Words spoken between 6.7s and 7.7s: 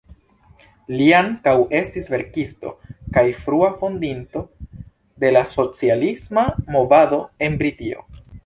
movado en